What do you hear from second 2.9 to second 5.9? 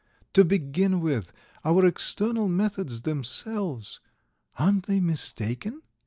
themselves aren't they mistaken?